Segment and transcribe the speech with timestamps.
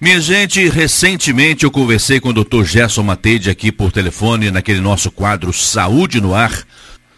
[0.00, 2.64] Minha gente, recentemente eu conversei com o Dr.
[2.64, 6.64] Gerson Mateide aqui por telefone naquele nosso quadro Saúde no Ar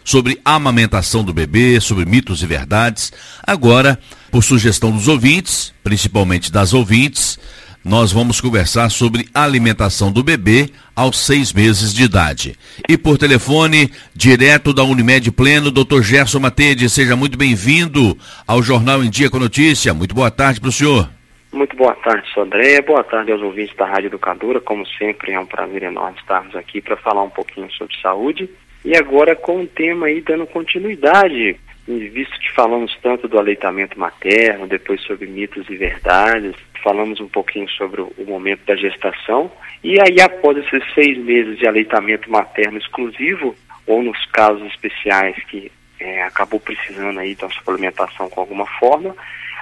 [0.03, 3.13] sobre amamentação do bebê, sobre mitos e verdades.
[3.41, 3.97] Agora,
[4.29, 7.39] por sugestão dos ouvintes, principalmente das ouvintes,
[7.85, 12.57] nós vamos conversar sobre alimentação do bebê aos seis meses de idade.
[12.89, 16.01] E por telefone, direto da Unimed Pleno, Dr.
[16.01, 19.93] Gerson Matede, seja muito bem-vindo ao Jornal em Dia com Notícia.
[19.93, 21.12] Muito boa tarde para o senhor.
[21.53, 22.81] Muito boa tarde, sou André.
[22.81, 24.59] Boa tarde aos ouvintes da Rádio Educadora.
[24.59, 28.49] Como sempre, é um prazer enorme estarmos aqui para falar um pouquinho sobre saúde.
[28.83, 31.55] E agora com o tema aí dando continuidade,
[31.87, 37.69] visto que falamos tanto do aleitamento materno, depois sobre mitos e verdades, falamos um pouquinho
[37.69, 39.51] sobre o, momento da gestação.
[39.83, 45.71] E aí, após esses seis meses de aleitamento materno exclusivo, ou nos casos especiais que
[45.99, 49.15] é, acabou precisando aí da suplementação com alguma forma,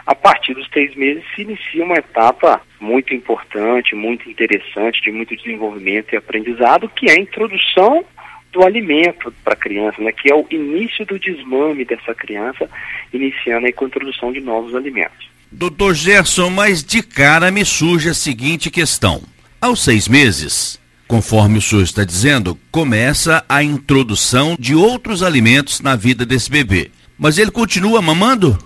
[0.05, 5.35] a partir dos três meses se inicia uma etapa muito importante, muito interessante, de muito
[5.35, 8.03] desenvolvimento e aprendizado, que é a introdução
[8.51, 12.69] do alimento para a criança, né, que é o início do desmame dessa criança,
[13.13, 15.29] iniciando aí com a introdução de novos alimentos.
[15.51, 19.21] Doutor Gerson, mas de cara me surge a seguinte questão.
[19.59, 25.95] Aos seis meses, conforme o senhor está dizendo, começa a introdução de outros alimentos na
[25.95, 26.89] vida desse bebê.
[27.17, 28.57] Mas ele continua mamando?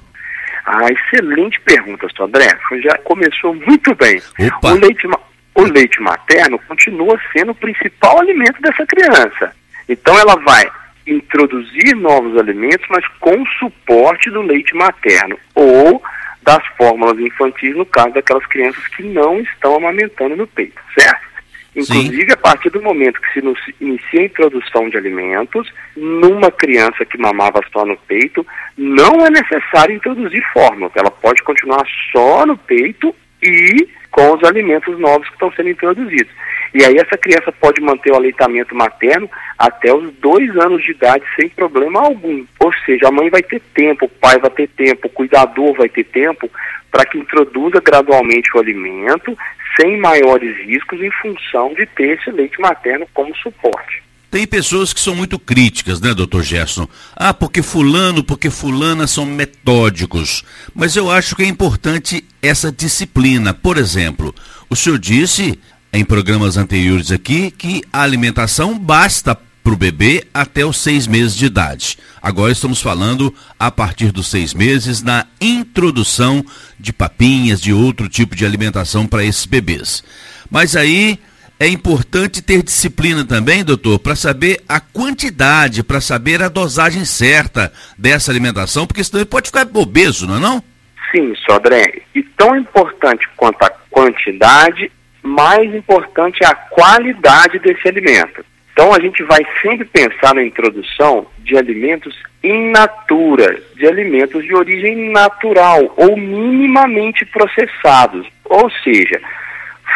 [0.65, 2.23] Ah, excelente pergunta, Sr.
[2.23, 2.57] André.
[2.81, 4.21] Já começou muito bem.
[4.39, 4.73] Opa.
[4.73, 5.07] O leite,
[5.53, 9.55] o leite materno continua sendo o principal alimento dessa criança.
[9.87, 10.65] Então ela vai
[11.05, 16.01] introduzir novos alimentos, mas com suporte do leite materno ou
[16.41, 21.34] das fórmulas infantis, no caso daquelas crianças que não estão amamentando no peito, certo?
[21.75, 22.31] Inclusive, Sim.
[22.31, 27.59] a partir do momento que se inicia a introdução de alimentos, numa criança que mamava
[27.73, 28.45] só no peito,
[28.77, 30.89] não é necessário introduzir fórmula.
[30.95, 36.31] Ela pode continuar só no peito e com os alimentos novos que estão sendo introduzidos.
[36.73, 41.25] E aí essa criança pode manter o aleitamento materno até os dois anos de idade
[41.35, 42.45] sem problema algum.
[42.57, 45.89] Ou seja, a mãe vai ter tempo, o pai vai ter tempo, o cuidador vai
[45.89, 46.49] ter tempo
[46.89, 49.37] para que introduza gradualmente o alimento
[49.77, 54.04] sem maiores riscos em função de ter esse leite materno como suporte.
[54.35, 56.89] Tem pessoas que são muito críticas, né, doutor Gerson?
[57.15, 60.43] Ah, porque fulano, porque fulana são metódicos.
[60.73, 63.53] Mas eu acho que é importante essa disciplina.
[63.53, 64.35] Por exemplo,
[64.69, 65.57] o senhor disse
[65.93, 71.33] em programas anteriores aqui que a alimentação basta para o bebê até os seis meses
[71.33, 71.97] de idade.
[72.21, 76.45] Agora estamos falando a partir dos seis meses na introdução
[76.77, 80.03] de papinhas, de outro tipo de alimentação para esses bebês.
[80.51, 81.19] Mas aí
[81.59, 87.71] é importante ter disciplina também, doutor, para saber a quantidade, para saber a dosagem certa
[87.97, 90.63] dessa alimentação, porque senão ele pode ficar obeso, não é não?
[91.11, 92.01] Sim, Sodré.
[92.13, 94.91] E tão importante quanto a quantidade,
[95.23, 98.43] mais importante é a qualidade desse alimento.
[98.73, 102.13] Então a gente vai sempre pensar na introdução de alimentos
[102.43, 109.21] in natura, de alimentos de origem natural ou minimamente processados, ou seja,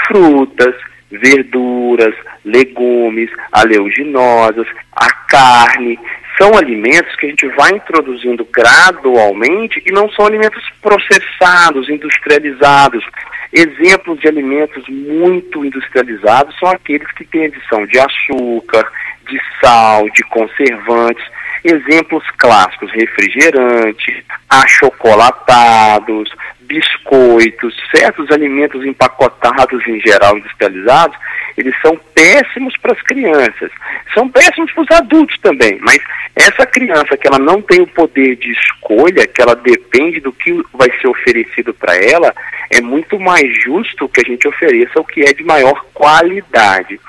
[0.08, 0.74] frutas,
[1.12, 2.16] verduras,
[2.46, 6.00] legumes, aleaginosas, a carne,
[6.40, 13.04] são alimentos que a gente vai introduzindo gradualmente e não são alimentos processados, industrializados.
[13.52, 18.90] Exemplos de alimentos muito industrializados são aqueles que têm adição de açúcar,
[19.28, 21.26] de sal, de conservantes.
[21.64, 26.32] Exemplos clássicos: refrigerantes, achocolatados,
[26.70, 31.18] biscoitos, certos alimentos empacotados em geral industrializados,
[31.58, 33.72] eles são péssimos para as crianças.
[34.14, 36.00] São péssimos para os adultos também, mas
[36.36, 40.54] essa criança que ela não tem o poder de escolha, que ela depende do que
[40.74, 42.34] vai ser oferecido para ela,
[42.70, 47.00] é muito mais justo que a gente ofereça o que é de maior qualidade.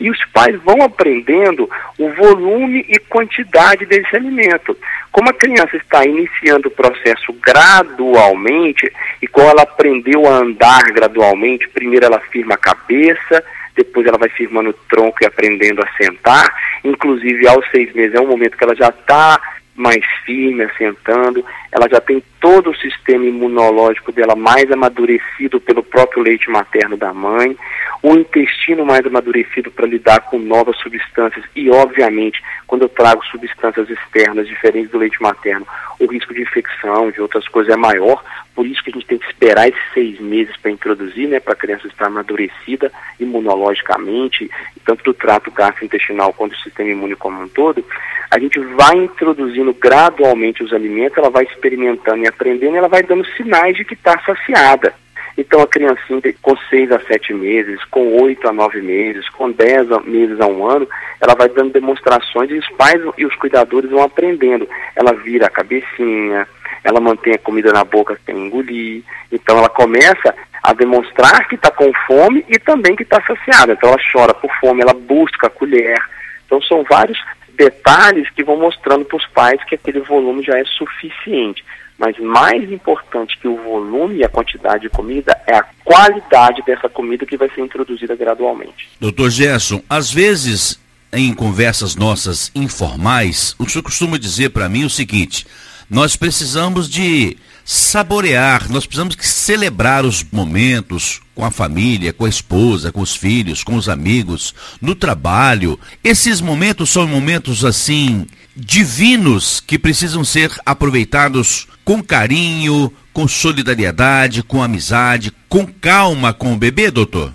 [0.00, 4.76] E os pais vão aprendendo o volume e quantidade desse alimento.
[5.10, 11.68] Como a criança está iniciando o processo gradualmente, e como ela aprendeu a andar gradualmente,
[11.68, 16.46] primeiro ela firma a cabeça, depois ela vai firmando o tronco e aprendendo a sentar.
[16.84, 19.40] Inclusive, aos seis meses é um momento que ela já está
[19.74, 26.22] mais firme, assentando, ela já tem todo o sistema imunológico dela mais amadurecido pelo próprio
[26.22, 27.56] leite materno da mãe,
[28.02, 33.90] o intestino mais amadurecido para lidar com novas substâncias e, obviamente, quando eu trago substâncias
[33.90, 35.66] externas diferentes do leite materno,
[35.98, 38.22] o risco de infecção, de outras coisas é maior,
[38.54, 41.54] por isso que a gente tem que esperar esses seis meses para introduzir, né, para
[41.54, 44.48] a criança estar amadurecida imunologicamente,
[44.84, 47.84] tanto do trato gastrointestinal quanto do sistema imune como um todo,
[48.30, 53.26] a gente vai introduzindo gradualmente os alimentos, ela vai experimentando e aprendendo, ela vai dando
[53.36, 54.94] sinais de que está saciada.
[55.36, 60.04] Então a criancinha com 6 a 7 meses, com 8 a 9 meses, com 10
[60.04, 60.88] meses a um ano,
[61.20, 64.68] ela vai dando demonstrações e os pais e os cuidadores vão aprendendo.
[64.96, 66.46] Ela vira a cabecinha,
[66.82, 69.04] ela mantém a comida na boca sem engolir.
[69.30, 73.74] Então ela começa a demonstrar que está com fome e também que está saciada.
[73.74, 76.02] Então ela chora por fome, ela busca a colher.
[76.46, 77.18] Então são vários
[77.58, 81.64] detalhes que vão mostrando para os pais que aquele volume já é suficiente.
[81.98, 86.88] Mas mais importante que o volume e a quantidade de comida é a qualidade dessa
[86.88, 88.88] comida que vai ser introduzida gradualmente.
[89.00, 90.80] Doutor Gerson, às vezes
[91.12, 95.44] em conversas nossas informais, o senhor costuma dizer para mim o seguinte:
[95.90, 102.90] nós precisamos de saborear, nós precisamos celebrar os momentos com a família, com a esposa,
[102.90, 104.52] com os filhos, com os amigos,
[104.82, 105.78] no trabalho.
[106.02, 108.26] Esses momentos são momentos assim
[108.56, 116.58] divinos que precisam ser aproveitados com carinho, com solidariedade, com amizade, com calma com o
[116.58, 117.32] bebê, doutor?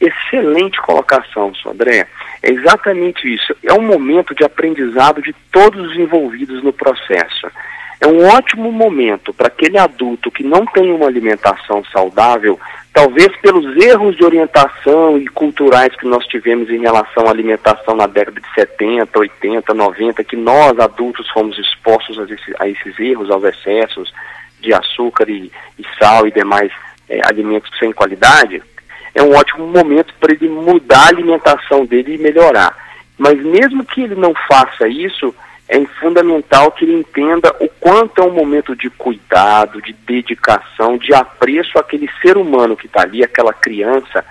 [0.00, 2.08] Excelente colocação, André.
[2.42, 3.54] É exatamente isso.
[3.62, 7.46] É um momento de aprendizado de todos os envolvidos no processo.
[8.00, 12.58] É um ótimo momento para aquele adulto que não tem uma alimentação saudável,
[12.92, 18.06] talvez pelos erros de orientação e culturais que nós tivemos em relação à alimentação na
[18.06, 23.30] década de 70, 80, 90, que nós adultos fomos expostos a, esse, a esses erros,
[23.30, 24.12] aos excessos
[24.60, 26.72] de açúcar e, e sal e demais
[27.08, 28.62] é, alimentos sem qualidade,
[29.14, 32.76] é um ótimo momento para ele mudar a alimentação dele e melhorar.
[33.16, 35.34] Mas mesmo que ele não faça isso,
[35.68, 41.12] é fundamental que ele entenda o quanto é um momento de cuidado, de dedicação, de
[41.12, 44.24] apreço àquele ser humano que está ali, aquela criança,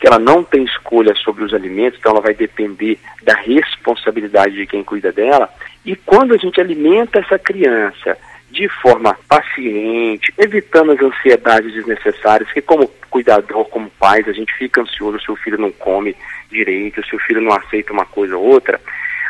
[0.00, 4.66] que ela não tem escolha sobre os alimentos, então ela vai depender da responsabilidade de
[4.66, 5.50] quem cuida dela.
[5.84, 8.16] E quando a gente alimenta essa criança
[8.50, 14.80] de forma paciente, evitando as ansiedades desnecessárias, que como cuidador, como pais, a gente fica
[14.80, 16.16] ansioso se o filho não come
[16.50, 18.80] direito, se o filho não aceita uma coisa ou outra,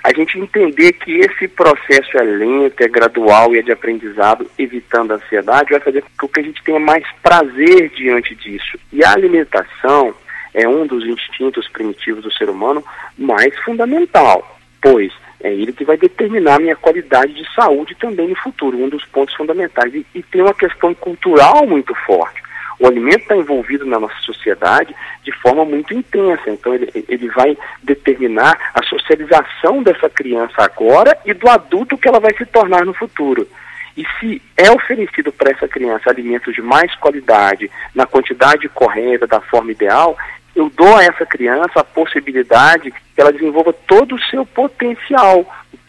[0.09, 5.13] a gente entender que esse processo é lento, é gradual e é de aprendizado, evitando
[5.13, 8.79] a ansiedade, vai fazer com que a gente tenha mais prazer diante disso.
[8.91, 10.15] E a alimentação
[10.55, 12.83] é um dos instintos primitivos do ser humano
[13.19, 18.37] mais fundamental, pois é ele que vai determinar a minha qualidade de saúde também no
[18.37, 19.95] futuro, um dos pontos fundamentais.
[19.95, 22.43] E, e tem uma questão cultural muito forte.
[22.79, 24.95] O alimento está envolvido na nossa sociedade
[25.25, 31.35] de forma muito intensa, então ele, ele vai determinar a socialização dessa criança agora e
[31.35, 33.49] do adulto que ela vai se tornar no futuro.
[33.97, 39.41] E se é oferecido para essa criança alimentos de mais qualidade, na quantidade correta, da
[39.41, 40.17] forma ideal,
[40.59, 45.47] eu dou a essa criança a possibilidade que ela desenvolva todo o seu potencial,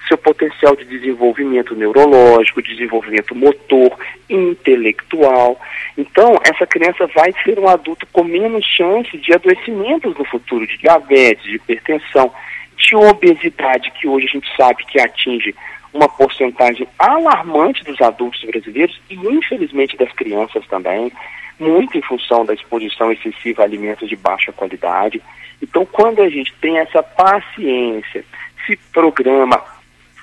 [0.08, 3.98] seu potencial de desenvolvimento neurológico, desenvolvimento motor,
[4.30, 5.60] intelectual.
[5.98, 10.78] Então, essa criança vai ser um adulto com menos chance de adoecimentos no futuro, de
[10.78, 12.32] diabetes, de hipertensão,
[12.78, 15.56] de obesidade, que hoje a gente sabe que atinge
[15.92, 21.12] uma porcentagem alarmante dos adultos brasileiros e, infelizmente, das crianças também,
[21.60, 25.22] muito em função da exposição excessiva a alimentos de baixa qualidade.
[25.62, 28.24] Então, quando a gente tem essa paciência,
[28.66, 29.62] se programa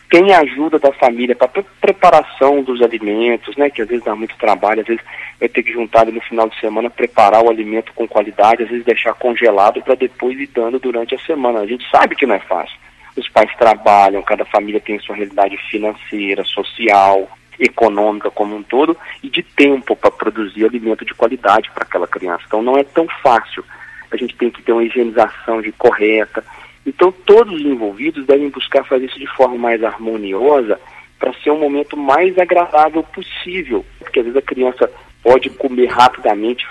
[0.09, 3.71] tem ajuda da família para pre preparação dos alimentos, né?
[3.71, 5.03] Que às vezes dá muito trabalho, às vezes
[5.39, 8.85] vai ter que juntar no final de semana, preparar o alimento com qualidade, às vezes
[8.85, 11.61] deixar congelado para depois ir dando durante a semana.
[11.61, 12.77] A gente sabe que não é fácil.
[13.17, 17.29] Os pais trabalham, cada família tem sua realidade financeira, social,
[17.59, 22.45] econômica como um todo e de tempo para produzir alimento de qualidade para aquela criança.
[22.47, 23.65] Então não é tão fácil.
[24.11, 26.45] A gente tem que ter uma higienização de correta,
[26.87, 30.79] então, todos os envolvidos devem buscar fazer isso de forma mais harmoniosa
[31.19, 33.85] para ser um momento mais agradável possível.
[33.99, 36.65] Porque às vezes a criança pode comer rapidamente,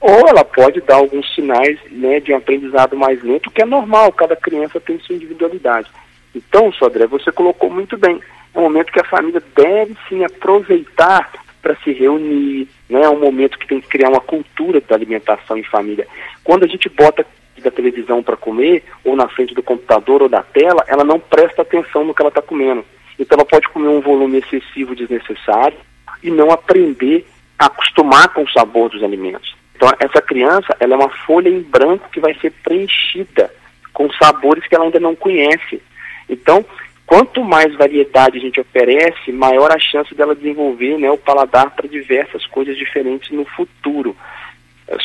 [0.00, 4.12] ou ela pode dar alguns sinais né, de um aprendizado mais lento, que é normal,
[4.12, 5.88] cada criança tem sua individualidade.
[6.34, 8.20] Então, Sodré, você colocou muito bem.
[8.54, 11.30] É um momento que a família deve sim aproveitar
[11.60, 13.02] para se reunir, né?
[13.02, 16.06] é um momento que tem que criar uma cultura da alimentação em família.
[16.42, 17.24] Quando a gente bota
[17.62, 21.62] da televisão para comer, ou na frente do computador ou da tela, ela não presta
[21.62, 22.84] atenção no que ela está comendo.
[23.18, 25.78] Então ela pode comer um volume excessivo desnecessário
[26.22, 27.24] e não aprender
[27.56, 29.54] a acostumar com o sabor dos alimentos.
[29.76, 33.52] Então essa criança, ela é uma folha em branco que vai ser preenchida
[33.92, 35.80] com sabores que ela ainda não conhece.
[36.28, 36.64] Então,
[37.12, 41.86] quanto mais variedade a gente oferece, maior a chance dela desenvolver né, o paladar para
[41.86, 44.16] diversas coisas diferentes no futuro.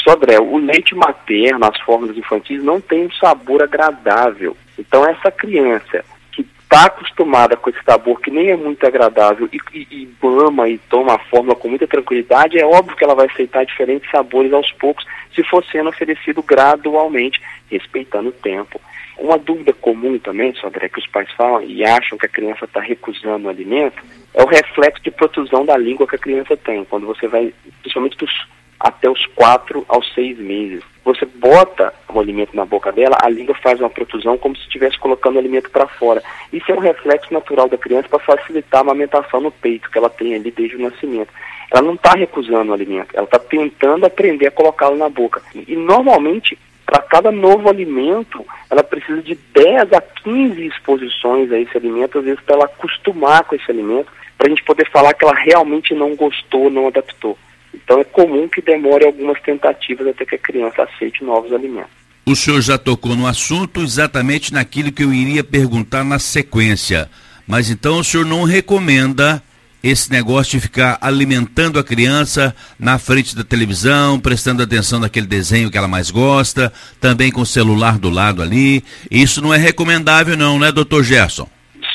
[0.05, 4.55] Sodré, o leite materno, as fórmulas infantis, não tem um sabor agradável.
[4.79, 9.59] Então, essa criança que está acostumada com esse sabor que nem é muito agradável e,
[9.77, 13.27] e, e ama e toma a fórmula com muita tranquilidade, é óbvio que ela vai
[13.27, 18.79] aceitar diferentes sabores aos poucos, se for sendo oferecido gradualmente, respeitando o tempo.
[19.17, 22.79] Uma dúvida comum também, Sodré, que os pais falam e acham que a criança está
[22.79, 24.01] recusando o alimento,
[24.33, 28.17] é o reflexo de protusão da língua que a criança tem, quando você vai, principalmente
[28.17, 28.31] dos
[28.79, 30.83] até os 4 aos 6 meses.
[31.03, 34.99] Você bota o alimento na boca dela, a língua faz uma protusão como se estivesse
[34.99, 36.21] colocando o alimento para fora.
[36.53, 40.09] Isso é um reflexo natural da criança para facilitar a amamentação no peito que ela
[40.09, 41.33] tem ali desde o nascimento.
[41.71, 45.41] Ela não está recusando o alimento, ela está tentando aprender a colocá-lo na boca.
[45.55, 46.57] E normalmente,
[46.87, 52.23] para cada novo alimento, ela precisa de 10 a 15 exposições a esse alimento, às
[52.23, 55.93] vezes para ela acostumar com esse alimento, para a gente poder falar que ela realmente
[55.93, 57.37] não gostou, não adaptou.
[57.73, 61.91] Então é comum que demore algumas tentativas até que a criança aceite novos alimentos.
[62.25, 67.09] O senhor já tocou no assunto exatamente naquilo que eu iria perguntar na sequência.
[67.45, 69.43] Mas então o senhor não recomenda
[69.83, 75.69] esse negócio de ficar alimentando a criança na frente da televisão, prestando atenção naquele desenho
[75.71, 78.83] que ela mais gosta, também com o celular do lado ali.
[79.09, 81.47] Isso não é recomendável não, né, doutor Gerson?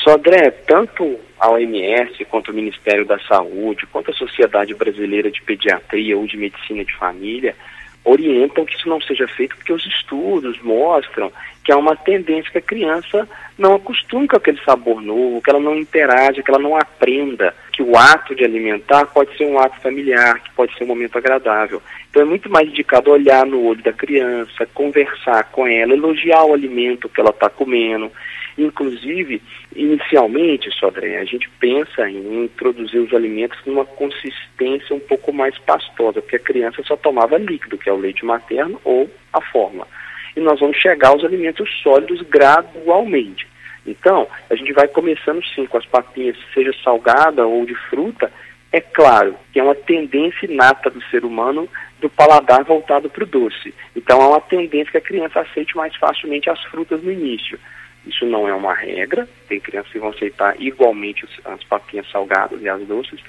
[0.03, 6.17] Sodré, tanto a OMS, quanto o Ministério da Saúde, quanto a Sociedade Brasileira de Pediatria
[6.17, 7.55] ou de Medicina de Família,
[8.05, 11.31] orientam que isso não seja feito porque os estudos mostram
[11.63, 15.59] que há uma tendência que a criança não acostume com aquele sabor novo, que ela
[15.59, 19.79] não interaja, que ela não aprenda que o ato de alimentar pode ser um ato
[19.79, 21.81] familiar, que pode ser um momento agradável.
[22.09, 26.53] Então é muito mais indicado olhar no olho da criança, conversar com ela, elogiar o
[26.53, 28.11] alimento que ela está comendo,
[28.57, 29.41] Inclusive,
[29.75, 36.21] inicialmente, Sodré, a gente pensa em introduzir os alimentos numa consistência um pouco mais pastosa,
[36.21, 39.87] porque a criança só tomava líquido, que é o leite materno ou a fórmula.
[40.35, 43.47] E nós vamos chegar aos alimentos sólidos gradualmente.
[43.85, 48.31] Então, a gente vai começando sim com as papinhas, seja salgada ou de fruta.
[48.71, 51.67] É claro que é uma tendência inata do ser humano
[51.99, 53.73] do paladar voltado para o doce.
[53.95, 57.59] Então, há uma tendência que a criança aceite mais facilmente as frutas no início.
[58.05, 62.67] Isso não é uma regra, tem crianças que vão aceitar igualmente as papinhas salgadas e
[62.67, 63.19] as doces.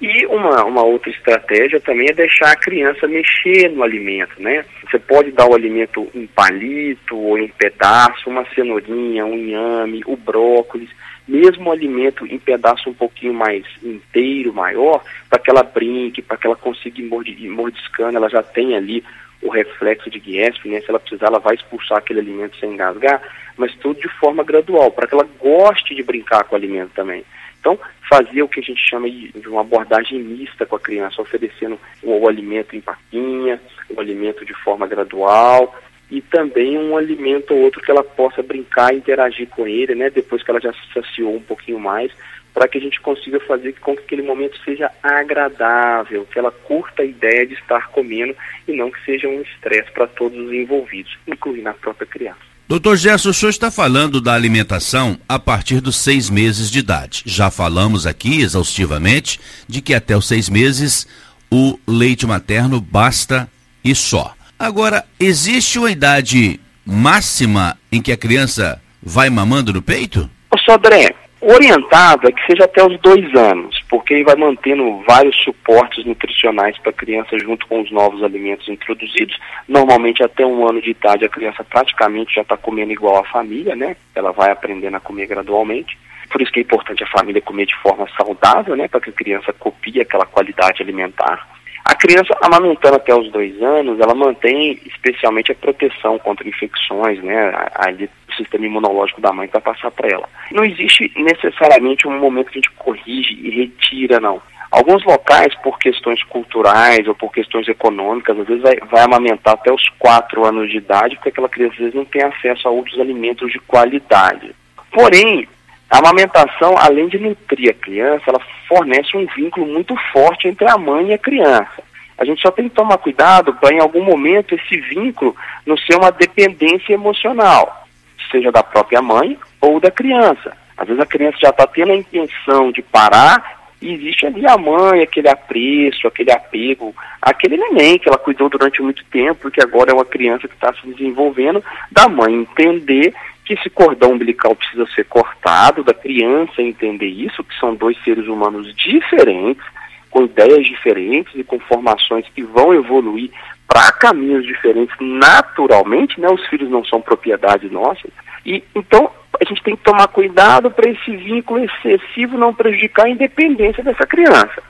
[0.00, 4.64] E uma, uma outra estratégia também é deixar a criança mexer no alimento, né?
[4.84, 10.16] Você pode dar o alimento em palito ou em pedaço, uma cenourinha, um inhame, o
[10.16, 10.90] brócolis,
[11.26, 16.36] mesmo o alimento em pedaço um pouquinho mais inteiro, maior, para que ela brinque, para
[16.36, 19.02] que ela consiga ir mordiscando, ela já tem ali
[19.42, 20.80] o reflexo de Guiesp, né?
[20.80, 23.20] Se ela precisar, ela vai expulsar aquele alimento sem engasgar,
[23.56, 27.24] mas tudo de forma gradual, para que ela goste de brincar com o alimento também.
[27.60, 27.78] Então,
[28.08, 32.20] fazer o que a gente chama de uma abordagem mista com a criança, oferecendo o,
[32.20, 35.74] o alimento em paquinha, o alimento de forma gradual
[36.10, 40.08] e também um alimento ou outro que ela possa brincar e interagir com ele, né?
[40.10, 42.12] Depois que ela já se saciou um pouquinho mais,
[42.56, 47.02] para que a gente consiga fazer com que aquele momento seja agradável, que ela curta
[47.02, 48.34] a ideia de estar comendo
[48.66, 52.38] e não que seja um estresse para todos os envolvidos, incluindo a própria criança.
[52.66, 57.24] Doutor Gerson, o senhor está falando da alimentação a partir dos seis meses de idade.
[57.26, 61.06] Já falamos aqui exaustivamente de que até os seis meses
[61.52, 63.50] o leite materno basta
[63.84, 64.34] e só.
[64.58, 70.30] Agora, existe uma idade máxima em que a criança vai mamando no peito?
[70.50, 71.14] Ô Sodré,
[71.54, 76.76] orientado é que seja até os dois anos, porque ele vai mantendo vários suportes nutricionais
[76.78, 79.38] para a criança junto com os novos alimentos introduzidos.
[79.68, 83.76] Normalmente até um ano de idade a criança praticamente já está comendo igual a família,
[83.76, 83.96] né?
[84.14, 85.96] Ela vai aprendendo a comer gradualmente.
[86.30, 88.88] Por isso que é importante a família comer de forma saudável, né?
[88.88, 91.46] Para que a criança copie aquela qualidade alimentar.
[91.84, 97.52] A criança amamentando até os dois anos, ela mantém especialmente a proteção contra infecções, né?
[97.76, 100.28] Ali sistema imunológico da mãe vai passar para ela.
[100.52, 104.40] Não existe necessariamente um momento que a gente corrige e retira, não.
[104.70, 109.72] Alguns locais, por questões culturais ou por questões econômicas, às vezes vai, vai amamentar até
[109.72, 112.98] os quatro anos de idade, porque aquela criança às vezes não tem acesso a outros
[112.98, 114.54] alimentos de qualidade.
[114.92, 115.48] Porém,
[115.88, 120.76] a amamentação, além de nutrir a criança, ela fornece um vínculo muito forte entre a
[120.76, 121.82] mãe e a criança.
[122.18, 125.96] A gente só tem que tomar cuidado para, em algum momento, esse vínculo não ser
[125.96, 127.85] uma dependência emocional,
[128.30, 130.56] seja da própria mãe ou da criança.
[130.76, 134.56] Às vezes a criança já está tendo a intenção de parar e existe ali a
[134.56, 139.90] mãe, aquele apreço, aquele apego, aquele neném que ela cuidou durante muito tempo que agora
[139.90, 143.14] é uma criança que está se desenvolvendo, da mãe entender
[143.44, 148.26] que esse cordão umbilical precisa ser cortado, da criança entender isso, que são dois seres
[148.26, 149.64] humanos diferentes,
[150.10, 153.30] com ideias diferentes e com formações que vão evoluir
[153.66, 156.28] para caminhos diferentes naturalmente, né?
[156.28, 158.08] Os filhos não são propriedade nossa.
[158.44, 163.10] E então a gente tem que tomar cuidado para esse vínculo excessivo não prejudicar a
[163.10, 164.62] independência dessa criança.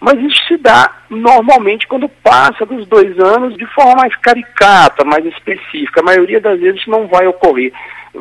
[0.00, 5.24] Mas isso se dá normalmente quando passa dos dois anos de forma mais caricata, mais
[5.26, 6.00] específica.
[6.00, 7.72] A maioria das vezes isso não vai ocorrer.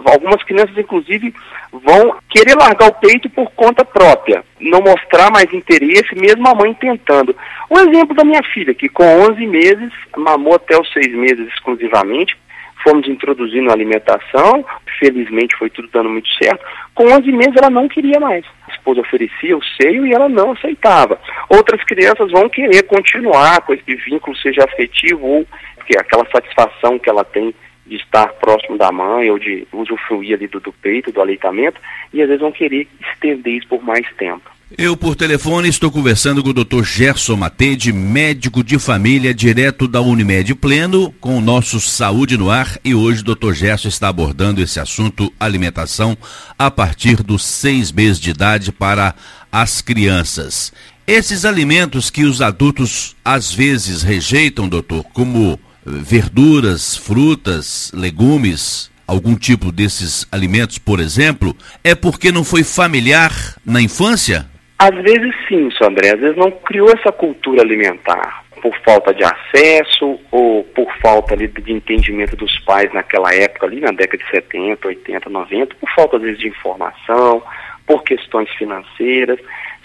[0.05, 1.33] Algumas crianças, inclusive,
[1.71, 6.73] vão querer largar o peito por conta própria, não mostrar mais interesse, mesmo a mãe
[6.73, 7.35] tentando.
[7.69, 12.37] O exemplo da minha filha, que com 11 meses, mamou até os 6 meses exclusivamente,
[12.83, 14.65] fomos introduzindo a alimentação,
[14.99, 16.63] felizmente foi tudo dando muito certo.
[16.93, 18.45] Com 11 meses ela não queria mais.
[18.67, 21.19] A esposa oferecia o seio e ela não aceitava.
[21.49, 25.47] Outras crianças vão querer continuar com esse vínculo, seja afetivo ou
[25.85, 27.53] que aquela satisfação que ela tem
[27.87, 31.79] de estar próximo da mãe ou de usufruir ali do, do peito, do aleitamento,
[32.13, 34.57] e às vezes vão querer estender isso por mais tempo.
[34.77, 36.83] Eu, por telefone, estou conversando com o Dr.
[36.83, 42.77] Gerson Matede, médico de família, direto da Unimed Pleno, com o nosso Saúde no Ar.
[42.83, 43.53] E hoje o Dr.
[43.53, 46.17] Gerson está abordando esse assunto alimentação
[46.59, 49.15] a partir dos seis meses de idade para
[49.49, 50.73] as crianças.
[51.07, 59.71] Esses alimentos que os adultos às vezes rejeitam, doutor, como verduras, frutas, legumes, algum tipo
[59.71, 63.31] desses alimentos, por exemplo, é porque não foi familiar
[63.65, 64.45] na infância?
[64.77, 70.19] Às vezes sim, André, às vezes não criou essa cultura alimentar por falta de acesso
[70.31, 74.87] ou por falta ali, de entendimento dos pais naquela época ali, na década de 70,
[74.87, 77.41] 80, 90, por falta às vezes de informação,
[77.85, 79.39] por questões financeiras.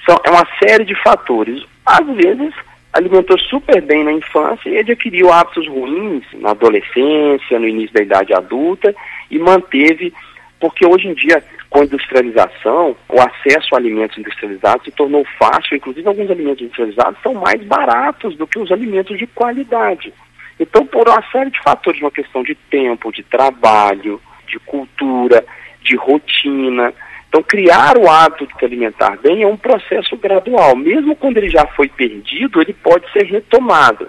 [0.06, 1.62] São, é uma série de fatores.
[1.86, 2.52] Às vezes
[2.92, 8.34] alimentou super bem na infância e adquiriu hábitos ruins na adolescência, no início da idade
[8.34, 8.94] adulta
[9.30, 10.12] e manteve,
[10.60, 15.76] porque hoje em dia, com a industrialização, o acesso a alimentos industrializados se tornou fácil,
[15.76, 20.12] inclusive alguns alimentos industrializados são mais baratos do que os alimentos de qualidade.
[20.60, 25.44] Então, por uma série de fatores, uma questão de tempo, de trabalho, de cultura,
[25.82, 26.92] de rotina,
[27.32, 30.76] então, criar o hábito de se alimentar bem é um processo gradual.
[30.76, 34.06] Mesmo quando ele já foi perdido, ele pode ser retomado.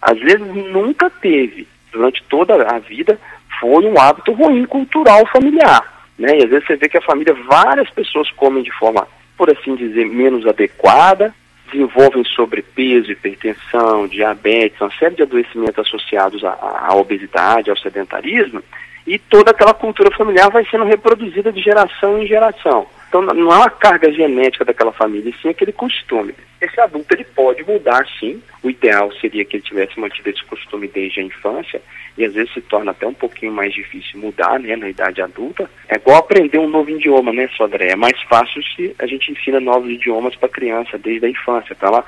[0.00, 3.18] Às vezes nunca teve, durante toda a vida,
[3.58, 5.82] foi um hábito ruim cultural familiar.
[6.16, 6.38] Né?
[6.38, 9.04] E às vezes você vê que a família, várias pessoas comem de forma,
[9.36, 11.34] por assim dizer, menos adequada,
[11.72, 18.62] desenvolvem sobrepeso, hipertensão, diabetes, uma série de adoecimentos associados à, à obesidade, ao sedentarismo,
[19.06, 22.86] e toda aquela cultura familiar vai sendo reproduzida de geração em geração.
[23.08, 26.32] Então não é uma carga genética daquela família, sim aquele costume.
[26.60, 28.40] Esse adulto ele pode mudar sim.
[28.62, 31.82] O ideal seria que ele tivesse mantido esse costume desde a infância
[32.16, 35.68] e às vezes se torna até um pouquinho mais difícil mudar, né, na idade adulta.
[35.88, 37.90] É igual aprender um novo idioma, né, Sodré?
[37.90, 41.88] É mais fácil se a gente ensina novos idiomas para criança desde a infância, para
[41.88, 42.04] ela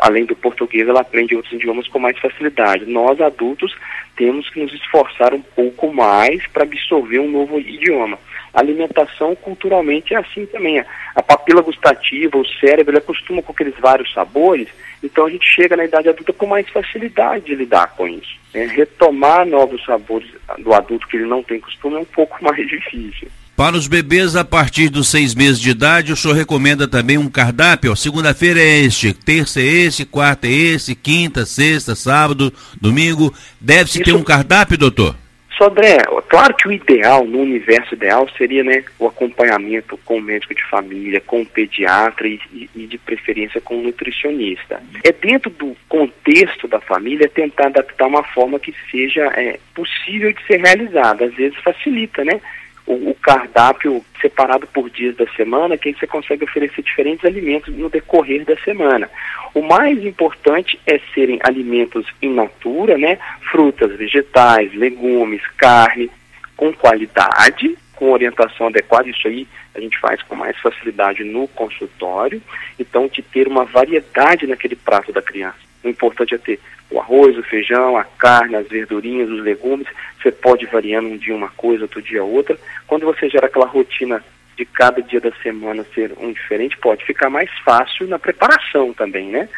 [0.00, 2.86] além do português, ela aprende outros idiomas com mais facilidade.
[2.86, 3.74] Nós, adultos,
[4.16, 8.18] temos que nos esforçar um pouco mais para absorver um novo idioma.
[8.52, 10.78] A alimentação, culturalmente, é assim também.
[11.14, 14.68] A papila gustativa, o cérebro, ele acostuma com aqueles vários sabores,
[15.02, 18.36] então a gente chega na idade adulta com mais facilidade de lidar com isso.
[18.52, 20.28] É, retomar novos sabores
[20.58, 23.28] do adulto que ele não tem costume é um pouco mais difícil.
[23.56, 27.30] Para os bebês a partir dos seis meses de idade, o senhor recomenda também um
[27.30, 27.94] cardápio?
[27.94, 33.32] Segunda-feira é este, terça é esse, quarta é esse, quinta, sexta, sábado, domingo.
[33.60, 35.14] Deve-se ter um cardápio, doutor?
[35.56, 40.52] Sodré, claro que o ideal, no universo ideal, seria né, o acompanhamento com o médico
[40.52, 42.40] de família, com o pediatra e,
[42.74, 44.82] e, de preferência com o nutricionista.
[45.04, 50.44] É dentro do contexto da família tentar adaptar uma forma que seja é, possível de
[50.44, 51.26] ser realizada.
[51.26, 52.40] Às vezes facilita, né?
[52.86, 57.74] O, o, cardápio separado por dias da semana, que aí você consegue oferecer diferentes alimentos
[57.74, 59.10] no decorrer da semana.
[59.54, 63.18] O mais importante é serem alimentos in natura, né?
[63.50, 66.10] Frutas, vegetais, legumes, carne,
[66.56, 69.08] com qualidade, com orientação adequada.
[69.08, 72.42] Isso aí a gente faz com mais facilidade no consultório.
[72.78, 75.63] Então, de ter uma variedade naquele prato da criança.
[75.84, 76.58] O importante é ter
[76.90, 79.86] o arroz, o feijão, a carne, as verdurinhas, os legumes.
[80.22, 82.58] Você pode variando um dia uma coisa, outro dia outra.
[82.86, 84.22] Quando você gera aquela rotina
[84.56, 89.28] de cada dia da semana ser um diferente, pode ficar mais fácil na preparação também,
[89.28, 89.48] né?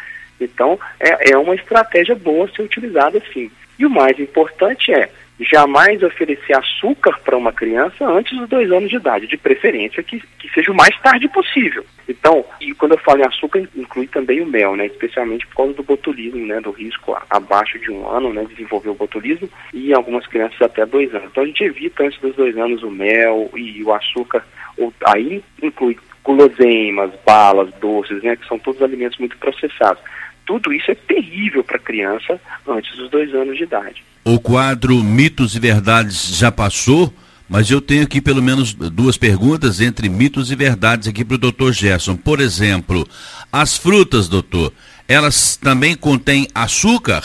[0.40, 3.50] Então, é, é uma estratégia boa ser utilizada sim.
[3.78, 8.88] E o mais importante é jamais oferecer açúcar para uma criança antes dos dois anos
[8.88, 11.84] de idade, de preferência que, que seja o mais tarde possível.
[12.08, 15.74] Então, e quando eu falo em açúcar, inclui também o mel, né, especialmente por causa
[15.74, 19.92] do botulismo, né, do risco abaixo de um ano, né, desenvolver o botulismo, e em
[19.92, 21.28] algumas crianças até dois anos.
[21.30, 24.44] Então a gente evita antes dos dois anos o mel e o açúcar,
[24.78, 30.02] ou, aí inclui guloseimas, balas, doces, né, que são todos alimentos muito processados.
[30.46, 34.02] Tudo isso é terrível para a criança antes dos dois anos de idade.
[34.24, 37.12] O quadro Mitos e Verdades já passou,
[37.48, 41.38] Mas eu tenho aqui pelo menos duas perguntas entre mitos e verdades aqui para o
[41.38, 42.16] doutor Gerson.
[42.16, 43.06] Por exemplo,
[43.52, 44.72] as frutas, doutor,
[45.08, 47.22] elas também contêm açúcar?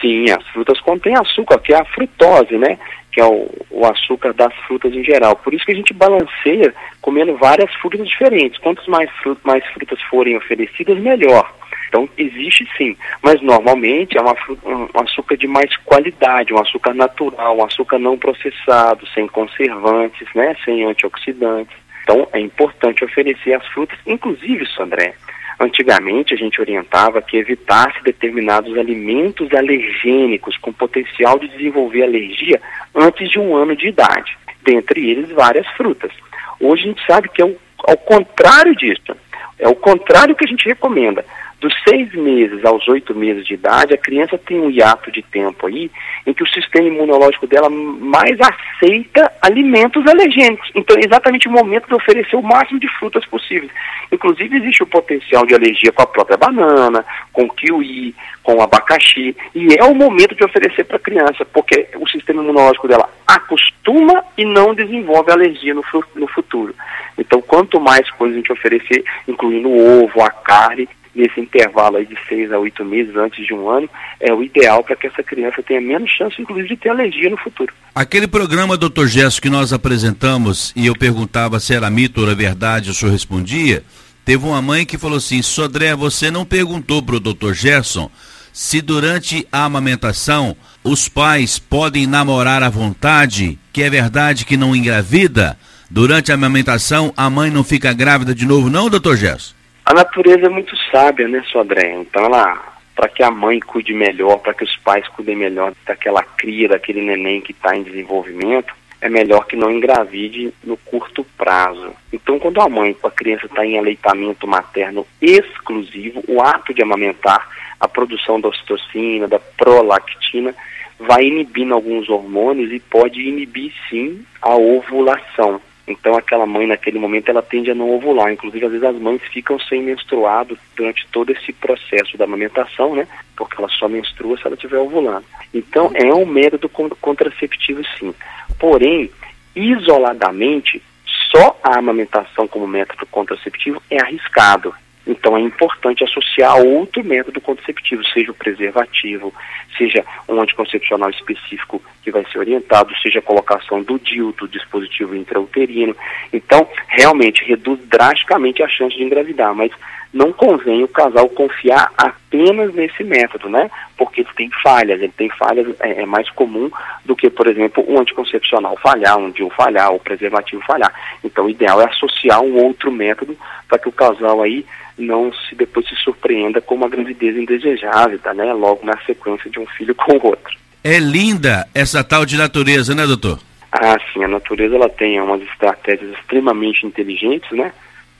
[0.00, 2.78] Sim, as frutas contêm açúcar, que é a frutose, né?
[3.10, 5.34] Que é o, o açúcar das frutas em geral.
[5.34, 8.60] Por isso que a gente balanceia comendo várias frutas diferentes.
[8.60, 9.10] Quantas mais,
[9.42, 11.52] mais frutas forem oferecidas, melhor.
[11.88, 17.56] Então, existe sim, mas normalmente é uma, um açúcar de mais qualidade, um açúcar natural,
[17.56, 21.76] um açúcar não processado, sem conservantes, né, sem antioxidantes.
[22.02, 25.14] Então, é importante oferecer as frutas, inclusive, Sandré,
[25.58, 32.60] Antigamente a gente orientava que evitasse determinados alimentos alergênicos com potencial de desenvolver alergia
[32.94, 36.12] antes de um ano de idade, dentre eles várias frutas.
[36.60, 39.16] Hoje a gente sabe que é o, ao contrário disso,
[39.58, 41.24] é o contrário que a gente recomenda.
[41.60, 45.66] Dos seis meses aos oito meses de idade, a criança tem um hiato de tempo
[45.66, 45.90] aí
[46.26, 50.70] em que o sistema imunológico dela mais aceita alimentos alergênicos.
[50.74, 53.70] Então, é exatamente o momento de oferecer o máximo de frutas possíveis.
[54.12, 59.74] Inclusive, existe o potencial de alergia com a própria banana, com kiwi, com abacaxi, e
[59.78, 64.44] é o momento de oferecer para a criança, porque o sistema imunológico dela acostuma e
[64.44, 65.82] não desenvolve alergia no,
[66.14, 66.74] no futuro.
[67.18, 72.06] Então, quanto mais coisas a gente oferecer, incluindo o ovo, a carne, nesse intervalo aí
[72.06, 73.88] de seis a oito meses antes de um ano,
[74.20, 77.36] é o ideal para que essa criança tenha menos chance, inclusive, de ter alergia no
[77.38, 77.72] futuro.
[77.94, 82.36] Aquele programa, doutor Gesso, que nós apresentamos e eu perguntava se era mito ou era
[82.36, 83.82] verdade, o senhor respondia,
[84.24, 88.10] teve uma mãe que falou assim, Sodré, você não perguntou para o doutor Gerson
[88.52, 94.74] se durante a amamentação os pais podem namorar à vontade, que é verdade que não
[94.74, 95.58] engravida?
[95.90, 99.54] Durante a amamentação, a mãe não fica grávida de novo, não, doutor Gerson?
[99.86, 101.92] A natureza é muito sábia, né, Sodré?
[101.92, 102.60] Então ela,
[102.92, 107.02] para que a mãe cuide melhor, para que os pais cuidem melhor daquela cria, daquele
[107.02, 111.92] neném que está em desenvolvimento, é melhor que não engravide no curto prazo.
[112.12, 117.48] Então, quando a mãe, a criança está em aleitamento materno exclusivo, o ato de amamentar,
[117.78, 120.52] a produção da ocitocina, da prolactina,
[120.98, 125.60] vai inibindo alguns hormônios e pode inibir sim a ovulação.
[125.86, 128.32] Então aquela mãe naquele momento ela tende a não ovular.
[128.32, 133.06] Inclusive às vezes as mães ficam sem menstruado durante todo esse processo da amamentação, né?
[133.36, 135.24] Porque ela só menstrua se ela estiver ovulando.
[135.54, 138.14] Então é um método contraceptivo sim.
[138.58, 139.10] Porém,
[139.54, 140.82] isoladamente,
[141.30, 144.74] só a amamentação como método contraceptivo é arriscado.
[145.06, 149.32] Então é importante associar outro método contraceptivo, seja o preservativo,
[149.76, 155.14] seja um anticoncepcional específico que vai ser orientado, seja a colocação do DIU, do dispositivo
[155.14, 155.94] intrauterino.
[156.32, 159.70] Então, realmente reduz drasticamente a chance de engravidar, mas
[160.12, 163.70] não convém o casal confiar apenas nesse método, né?
[163.98, 166.70] Porque ele tem falhas, ele tem falhas, é, é mais comum
[167.04, 170.92] do que, por exemplo, um anticoncepcional falhar, um DIU falhar, o preservativo falhar.
[171.22, 173.36] Então, o ideal é associar um outro método
[173.68, 174.64] para que o casal aí
[174.98, 178.52] não se depois se surpreenda com uma gravidez indesejável, tá, né?
[178.52, 180.56] Logo na sequência de um filho com o outro.
[180.82, 183.38] É linda essa tal de natureza, né, doutor?
[183.72, 187.72] Ah, sim, a natureza ela tem umas estratégias extremamente inteligentes, né?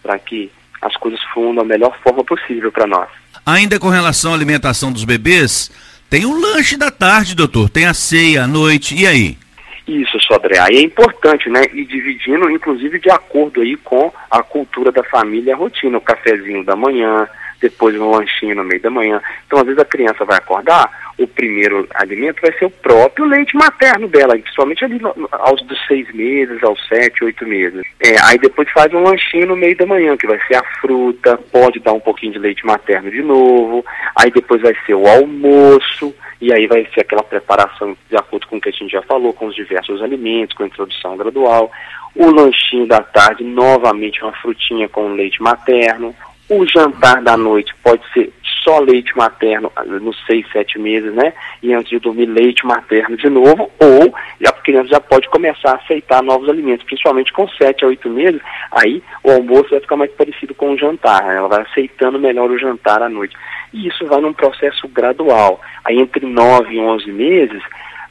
[0.02, 0.50] Para que
[0.82, 3.08] as coisas fluam da melhor forma possível para nós.
[3.44, 5.70] Ainda com relação à alimentação dos bebês,
[6.10, 9.38] tem um lanche da tarde, doutor, tem a ceia à noite, e aí?
[9.86, 10.58] Isso, Sodré.
[10.58, 11.62] Aí é importante, né?
[11.72, 16.64] E dividindo, inclusive, de acordo aí com a cultura da família, a rotina, o cafezinho
[16.64, 17.28] da manhã,
[17.60, 19.20] depois um lanchinho no meio da manhã.
[19.46, 23.56] Então, às vezes a criança vai acordar, o primeiro alimento vai ser o próprio leite
[23.56, 25.00] materno dela, principalmente ali
[25.32, 27.82] aos dos seis meses, aos sete, oito meses.
[28.00, 31.38] É, aí depois faz um lanchinho no meio da manhã, que vai ser a fruta,
[31.50, 36.14] pode dar um pouquinho de leite materno de novo, aí depois vai ser o almoço,
[36.40, 39.32] e aí vai ser aquela preparação de acordo com o que a gente já falou,
[39.32, 41.70] com os diversos alimentos, com a introdução gradual.
[42.14, 46.14] O lanchinho da tarde, novamente uma frutinha com leite materno.
[46.48, 48.32] O jantar da noite pode ser
[48.66, 51.32] só leite materno ah, nos seis, sete meses, né?
[51.62, 54.14] E antes de dormir, leite materno de novo, ou
[54.46, 58.40] a criança já pode começar a aceitar novos alimentos, principalmente com sete a oito meses,
[58.72, 61.36] aí o almoço vai ficar mais parecido com o jantar, né?
[61.36, 63.36] ela vai aceitando melhor o jantar à noite.
[63.72, 65.60] E isso vai num processo gradual.
[65.84, 67.62] Aí entre nove e onze meses,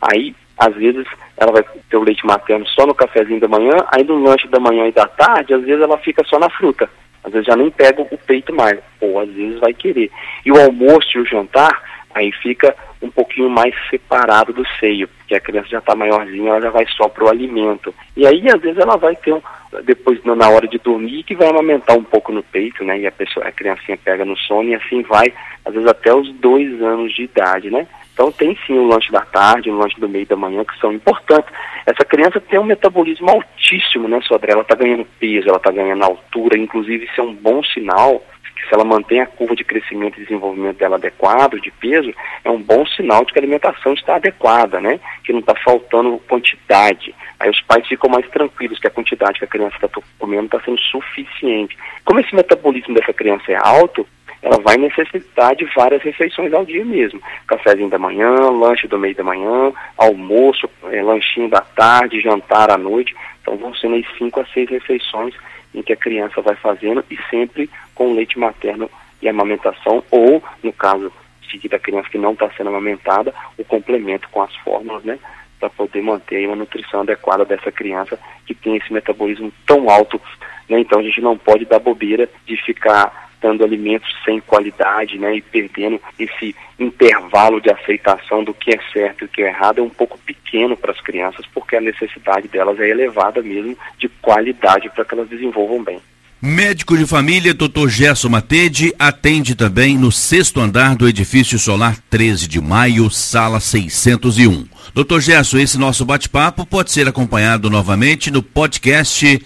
[0.02, 1.06] aí às vezes
[1.38, 4.60] ela vai ter o leite materno só no cafezinho da manhã, aí no lanche da
[4.60, 6.89] manhã e da tarde, às vezes ela fica só na fruta.
[7.24, 10.12] Às vezes já nem pega o peito mais, ou às vezes vai querer.
[10.46, 11.82] E o almoço e o jantar,
[12.15, 16.62] aí fica um pouquinho mais separado do seio, porque a criança já está maiorzinha, ela
[16.62, 17.93] já vai só para o alimento.
[18.15, 19.41] E aí, às vezes, ela vai ter, um,
[19.84, 22.97] depois, na hora de dormir, que vai aumentar um pouco no peito, né?
[22.97, 25.32] E a pessoa, a criancinha pega no sono e assim vai,
[25.65, 27.86] às vezes, até os dois anos de idade, né?
[28.15, 30.91] Então tem sim o lanche da tarde, o lanche do meio da manhã, que são
[30.91, 31.54] importantes.
[31.86, 34.54] essa criança tem um metabolismo altíssimo, né, Sodré?
[34.54, 38.23] Ela está ganhando peso, ela está ganhando altura, inclusive isso é um bom sinal
[38.67, 42.62] se ela mantém a curva de crescimento e desenvolvimento dela adequado, de peso, é um
[42.62, 44.99] bom sinal de que a alimentação está adequada, né?
[45.23, 47.13] Que não está faltando quantidade.
[47.39, 50.60] Aí os pais ficam mais tranquilos que a quantidade que a criança está comendo está
[50.62, 51.78] sendo suficiente.
[52.04, 54.08] Como esse metabolismo dessa criança é alto,
[54.45, 57.19] ela vai necessitar de várias refeições ao dia mesmo.
[57.47, 62.77] Cafézinho da manhã, lanche do meio da manhã, almoço, é, lanchinho da tarde, jantar à
[62.77, 63.15] noite.
[63.41, 65.34] Então vão sendo aí cinco a seis refeições
[65.73, 68.88] em que a criança vai fazendo e sempre com leite materno
[69.19, 74.27] e amamentação, ou, no caso de da criança que não está sendo amamentada, o complemento
[74.29, 75.17] com as fórmulas, né?
[75.60, 80.21] Para poder manter uma nutrição adequada dessa criança que tem esse metabolismo tão alto.
[80.69, 80.81] Né?
[80.81, 85.41] Então a gente não pode dar bobeira de ficar dando alimentos sem qualidade, né, e
[85.41, 89.84] perdendo esse intervalo de aceitação do que é certo e o que é errado é
[89.84, 94.89] um pouco pequeno para as crianças, porque a necessidade delas é elevada mesmo de qualidade
[94.89, 96.00] para que elas desenvolvam bem.
[96.41, 97.88] Médico de família, Dr.
[97.88, 104.67] Gerson Matede, atende também no sexto andar do edifício solar 13 de maio, sala 601.
[104.93, 105.19] Dr.
[105.21, 109.41] Gerson, esse nosso bate-papo pode ser acompanhado novamente no podcast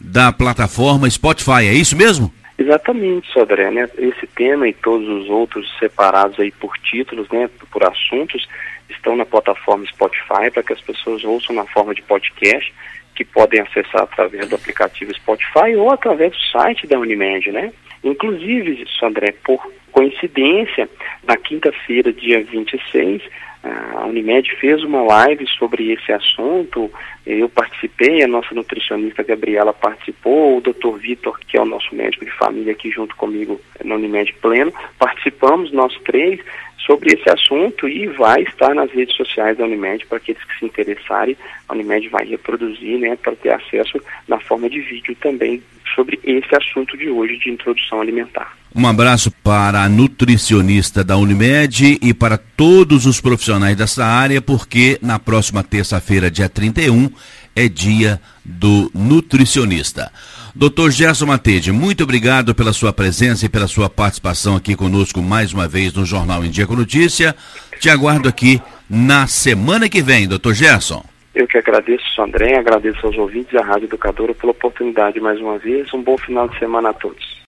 [0.00, 2.32] da plataforma Spotify, é isso mesmo?
[2.56, 3.88] Exatamente, Sodré, né?
[3.98, 8.48] Esse tema e todos os outros separados aí por títulos, né, por assuntos,
[8.88, 12.72] estão na plataforma Spotify para que as pessoas ouçam na forma de podcast,
[13.14, 17.72] que podem acessar através do aplicativo Spotify ou através do site da Unimed, né?
[18.02, 20.88] Inclusive, Sandré, por coincidência,
[21.24, 23.22] na quinta-feira, dia 26,
[23.64, 26.90] a Unimed fez uma live sobre esse assunto,
[27.26, 30.98] eu participei, a nossa nutricionista Gabriela participou, o Dr.
[30.98, 35.72] Vitor, que é o nosso médico de família aqui junto comigo na Unimed Pleno, participamos
[35.72, 36.40] nós três
[36.84, 40.66] sobre esse assunto e vai estar nas redes sociais da Unimed para aqueles que se
[40.66, 41.34] interessarem,
[41.66, 43.98] a Unimed vai reproduzir, né, para ter acesso
[44.28, 45.62] na forma de vídeo também
[45.94, 48.54] sobre esse assunto de hoje de introdução alimentar.
[48.76, 54.98] Um abraço para a nutricionista da Unimed e para todos os profissionais dessa área, porque
[55.00, 57.08] na próxima terça-feira, dia 31,
[57.54, 60.10] é dia do nutricionista.
[60.56, 65.52] Doutor Gerson Matede, muito obrigado pela sua presença e pela sua participação aqui conosco mais
[65.52, 67.34] uma vez no Jornal em Dia com Notícia.
[67.78, 68.60] Te aguardo aqui
[68.90, 71.04] na semana que vem, doutor Gerson.
[71.32, 75.94] Eu que agradeço, André, agradeço aos ouvintes da Rádio Educadora pela oportunidade mais uma vez.
[75.94, 77.34] Um bom final de semana a todos.